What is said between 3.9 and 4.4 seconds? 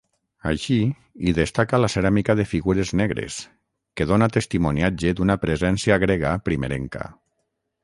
que dóna